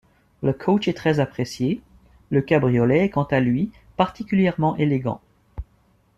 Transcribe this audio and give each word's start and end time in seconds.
Le 0.41 0.51
coach 0.51 0.87
est 0.87 0.95
très 0.97 1.19
apprécié, 1.19 1.79
le 2.31 2.41
cabriolet 2.41 3.05
est 3.05 3.11
quant 3.11 3.25
à 3.25 3.39
lui 3.39 3.71
particulièrement 3.97 4.75
élégant. 4.77 5.21